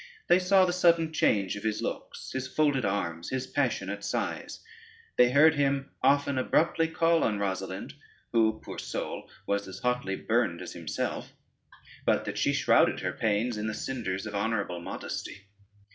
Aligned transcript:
They 0.29 0.39
saw 0.39 0.65
the 0.65 0.73
sudden 0.73 1.13
change 1.13 1.55
of 1.55 1.61
his 1.63 1.79
looks, 1.79 2.31
his 2.31 2.47
folded 2.47 2.85
arms, 2.85 3.29
his 3.29 3.45
passionate 3.45 4.03
sighs: 4.03 4.59
they 5.15 5.29
heard 5.29 5.53
him 5.53 5.91
often 6.01 6.39
abruptly 6.39 6.87
call 6.87 7.23
on 7.23 7.37
Rosalynde, 7.37 7.93
who, 8.31 8.59
poor 8.65 8.79
soul, 8.79 9.29
was 9.45 9.67
as 9.67 9.77
hotly 9.77 10.15
burned 10.15 10.59
as 10.59 10.73
himself, 10.73 11.33
but 12.03 12.25
that 12.25 12.39
she 12.39 12.51
shrouded 12.51 13.01
her 13.01 13.13
pains 13.13 13.57
in 13.59 13.67
the 13.67 13.75
cinders 13.75 14.25
of 14.25 14.33
honorable 14.33 14.79
modesty. 14.81 15.45